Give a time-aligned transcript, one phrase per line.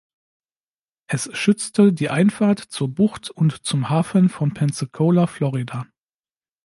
[1.05, 5.85] Es schützte die Einfahrt zur Bucht und zum Hafen von Pensacola, Florida.